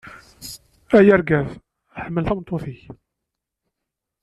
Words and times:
Ay 0.97 1.07
argaz, 1.15 1.49
ḥemmel 2.03 2.23
tameṭṭut-ik. 2.25 2.81